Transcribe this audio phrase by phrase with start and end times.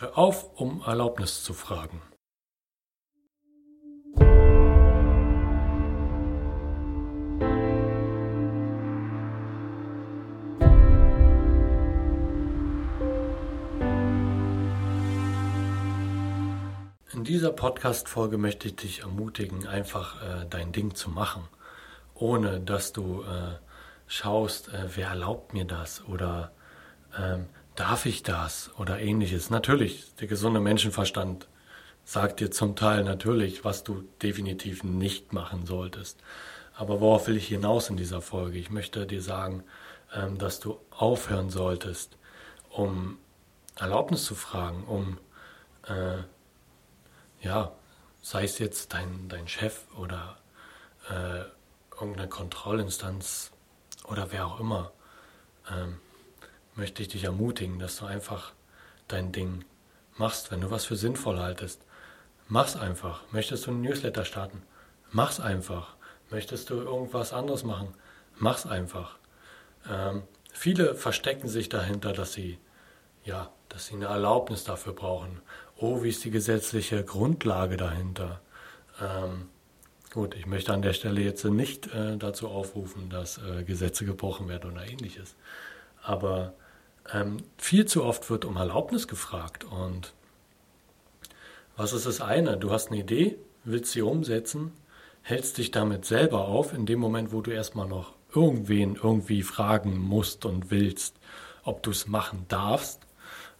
[0.00, 2.00] Hör auf, um Erlaubnis zu fragen.
[17.12, 21.46] In dieser Podcast-Folge möchte ich dich ermutigen, einfach äh, dein Ding zu machen,
[22.14, 23.58] ohne dass du äh,
[24.06, 26.52] schaust, äh, wer erlaubt mir das oder
[27.18, 27.48] ähm,
[27.80, 29.48] darf ich das oder ähnliches.
[29.48, 31.48] Natürlich, der gesunde Menschenverstand
[32.04, 36.20] sagt dir zum Teil natürlich, was du definitiv nicht machen solltest.
[36.74, 38.58] Aber worauf will ich hinaus in dieser Folge?
[38.58, 39.64] Ich möchte dir sagen,
[40.14, 42.18] ähm, dass du aufhören solltest,
[42.68, 43.16] um
[43.76, 45.18] Erlaubnis zu fragen, um
[45.88, 46.18] äh,
[47.40, 47.72] ja,
[48.20, 50.36] sei es jetzt dein, dein Chef oder
[51.08, 51.44] äh,
[51.98, 53.52] irgendeine Kontrollinstanz
[54.04, 54.92] oder wer auch immer,
[55.70, 55.96] ähm,
[56.74, 58.52] möchte ich dich ermutigen, dass du einfach
[59.08, 59.64] dein Ding
[60.16, 61.84] machst, wenn du was für sinnvoll haltest.
[62.48, 63.22] Mach's einfach.
[63.32, 64.62] Möchtest du einen Newsletter starten?
[65.10, 65.96] Mach's einfach.
[66.30, 67.94] Möchtest du irgendwas anderes machen?
[68.36, 69.18] Mach's einfach.
[69.88, 72.58] Ähm, viele verstecken sich dahinter, dass sie
[73.24, 75.42] ja, dass sie eine Erlaubnis dafür brauchen
[75.80, 78.40] oh, wie ist die gesetzliche Grundlage dahinter?
[79.00, 79.48] Ähm,
[80.12, 84.48] gut, ich möchte an der Stelle jetzt nicht äh, dazu aufrufen, dass äh, Gesetze gebrochen
[84.48, 85.36] werden oder ähnliches.
[86.02, 86.54] Aber
[87.12, 89.64] ähm, viel zu oft wird um Erlaubnis gefragt.
[89.64, 90.12] Und
[91.76, 92.56] was ist das eine?
[92.56, 94.72] Du hast eine Idee, willst sie umsetzen,
[95.22, 99.98] hältst dich damit selber auf, in dem Moment, wo du erstmal noch irgendwen irgendwie fragen
[99.98, 101.16] musst und willst,
[101.64, 103.00] ob du es machen darfst,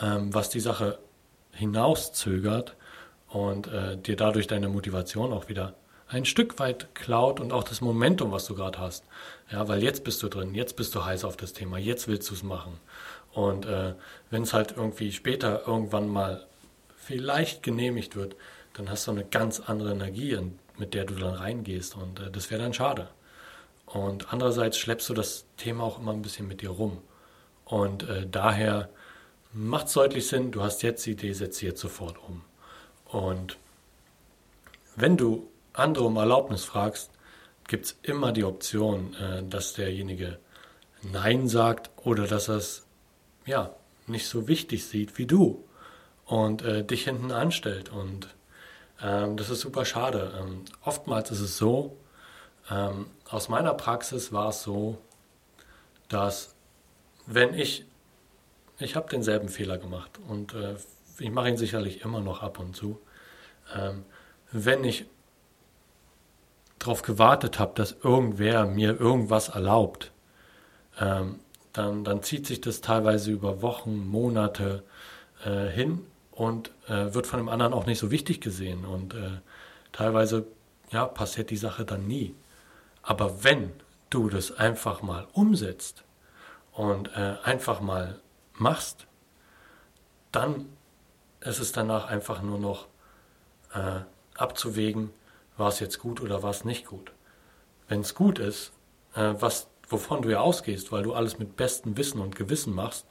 [0.00, 0.98] ähm, was die Sache
[1.52, 2.76] hinauszögert
[3.28, 5.74] und äh, dir dadurch deine Motivation auch wieder
[6.12, 9.04] ein Stück weit klaut und auch das Momentum, was du gerade hast.
[9.50, 12.28] Ja, weil jetzt bist du drin, jetzt bist du heiß auf das Thema, jetzt willst
[12.30, 12.78] du es machen.
[13.32, 13.94] Und äh,
[14.30, 16.46] wenn es halt irgendwie später irgendwann mal
[16.96, 18.36] vielleicht genehmigt wird,
[18.74, 20.38] dann hast du eine ganz andere Energie,
[20.76, 23.08] mit der du dann reingehst und äh, das wäre dann schade.
[23.86, 26.98] Und andererseits schleppst du das Thema auch immer ein bisschen mit dir rum.
[27.64, 28.90] Und äh, daher
[29.52, 32.42] macht es deutlich Sinn, du hast jetzt die Idee, setze sie jetzt sofort um.
[33.06, 33.56] Und
[34.94, 37.10] wenn du andere um Erlaubnis fragst,
[37.68, 40.38] gibt es immer die Option, äh, dass derjenige
[41.02, 42.86] Nein sagt oder dass er es
[43.46, 43.74] ja,
[44.06, 45.64] nicht so wichtig sieht wie du
[46.26, 47.90] und äh, dich hinten anstellt.
[47.90, 48.28] Und
[49.00, 50.32] ähm, das ist super schade.
[50.40, 51.96] Ähm, oftmals ist es so,
[52.70, 54.98] ähm, aus meiner Praxis war es so,
[56.08, 56.54] dass
[57.26, 57.84] wenn ich
[58.78, 60.74] ich habe denselben Fehler gemacht und äh,
[61.18, 62.98] ich mache ihn sicherlich immer noch ab und zu.
[63.76, 64.04] Ähm,
[64.50, 65.06] wenn ich
[66.82, 70.12] darauf gewartet habe, dass irgendwer mir irgendwas erlaubt,
[71.00, 71.40] ähm,
[71.72, 74.82] dann, dann zieht sich das teilweise über Wochen, Monate
[75.44, 78.84] äh, hin und äh, wird von dem anderen auch nicht so wichtig gesehen.
[78.84, 79.38] Und äh,
[79.92, 80.46] teilweise
[80.90, 82.34] ja, passiert die Sache dann nie.
[83.02, 83.72] Aber wenn
[84.10, 86.04] du das einfach mal umsetzt
[86.72, 88.20] und äh, einfach mal
[88.54, 89.06] machst,
[90.30, 90.66] dann
[91.40, 92.86] ist es danach einfach nur noch
[93.74, 94.00] äh,
[94.36, 95.10] abzuwägen,
[95.56, 97.12] war es jetzt gut oder war es nicht gut.
[97.88, 98.72] Wenn es gut ist,
[99.14, 103.06] äh, was, wovon du ja ausgehst, weil du alles mit bestem Wissen und Gewissen machst,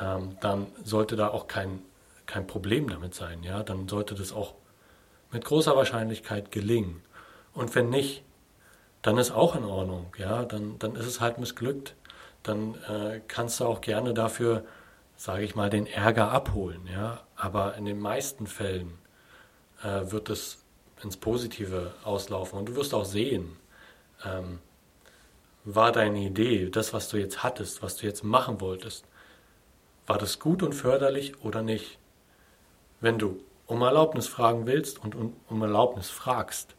[0.00, 1.82] ähm, dann sollte da auch kein,
[2.26, 3.42] kein Problem damit sein.
[3.42, 3.62] Ja?
[3.62, 4.54] Dann sollte das auch
[5.30, 7.02] mit großer Wahrscheinlichkeit gelingen.
[7.52, 8.22] Und wenn nicht,
[9.02, 10.14] dann ist auch in Ordnung.
[10.18, 10.44] Ja?
[10.44, 11.94] Dann, dann ist es halt missglückt
[12.46, 14.64] dann äh, kannst du auch gerne dafür,
[15.16, 16.88] sage ich mal, den Ärger abholen.
[16.92, 17.22] Ja?
[17.34, 18.98] Aber in den meisten Fällen
[19.82, 20.58] äh, wird es
[21.02, 22.58] ins Positive auslaufen.
[22.58, 23.56] Und du wirst auch sehen,
[24.24, 24.60] ähm,
[25.64, 29.04] war deine Idee, das, was du jetzt hattest, was du jetzt machen wolltest,
[30.06, 31.98] war das gut und förderlich oder nicht?
[33.00, 36.74] Wenn du um Erlaubnis fragen willst und um, um Erlaubnis fragst,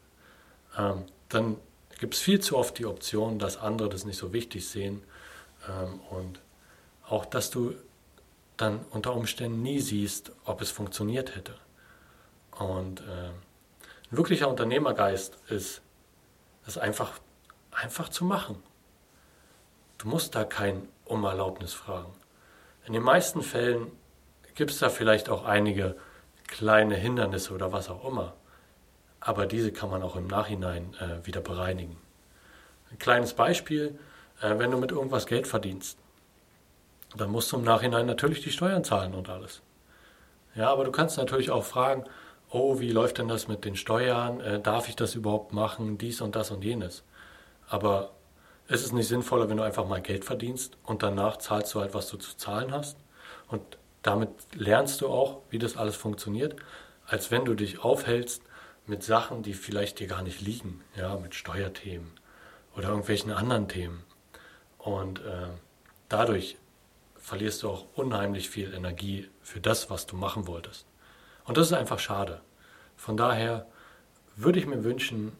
[0.76, 1.56] ähm, dann
[2.00, 5.02] gibt es viel zu oft die Option, dass andere das nicht so wichtig sehen
[5.68, 6.40] ähm, und
[7.06, 7.74] auch, dass du
[8.56, 11.54] dann unter Umständen nie siehst, ob es funktioniert hätte.
[12.58, 13.30] Und äh,
[14.10, 15.82] wirklicher Unternehmergeist ist,
[16.66, 17.12] es einfach,
[17.70, 18.62] einfach zu machen.
[19.98, 22.12] Du musst da kein um Erlaubnis fragen.
[22.86, 23.90] In den meisten Fällen
[24.54, 25.96] gibt es da vielleicht auch einige
[26.46, 28.34] kleine Hindernisse oder was auch immer.
[29.20, 31.96] Aber diese kann man auch im Nachhinein äh, wieder bereinigen.
[32.90, 33.98] Ein kleines Beispiel,
[34.40, 35.98] äh, wenn du mit irgendwas Geld verdienst,
[37.16, 39.62] dann musst du im Nachhinein natürlich die Steuern zahlen und alles.
[40.54, 42.04] Ja, aber du kannst natürlich auch fragen,
[42.50, 44.40] oh, wie läuft denn das mit den Steuern?
[44.40, 45.98] Äh, darf ich das überhaupt machen?
[45.98, 47.04] Dies und das und jenes.
[47.68, 48.12] Aber
[48.68, 51.94] ist es nicht sinnvoller, wenn du einfach mal Geld verdienst und danach zahlst du halt,
[51.94, 52.98] was du zu zahlen hast?
[53.48, 53.62] Und
[54.02, 56.56] damit lernst du auch, wie das alles funktioniert,
[57.06, 58.42] als wenn du dich aufhältst
[58.86, 62.10] mit Sachen, die vielleicht dir gar nicht liegen, ja, mit Steuerthemen
[62.76, 64.04] oder irgendwelchen anderen Themen.
[64.78, 65.48] Und äh,
[66.08, 66.56] dadurch
[67.16, 70.87] verlierst du auch unheimlich viel Energie für das, was du machen wolltest.
[71.48, 72.42] Und das ist einfach schade.
[72.94, 73.66] Von daher
[74.36, 75.32] würde ich mir wünschen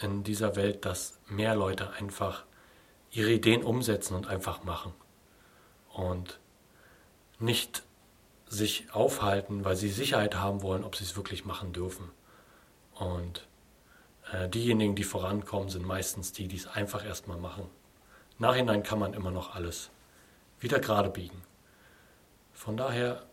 [0.00, 2.44] in dieser Welt, dass mehr Leute einfach
[3.10, 4.94] ihre Ideen umsetzen und einfach machen.
[5.92, 6.40] Und
[7.38, 7.82] nicht
[8.46, 12.10] sich aufhalten, weil sie Sicherheit haben wollen, ob sie es wirklich machen dürfen.
[12.94, 13.46] Und
[14.32, 17.68] äh, diejenigen, die vorankommen, sind meistens die, die es einfach erstmal machen.
[18.38, 19.90] Nachhinein kann man immer noch alles
[20.58, 21.42] wieder gerade biegen.
[22.54, 23.26] Von daher,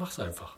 [0.00, 0.56] mach's einfach.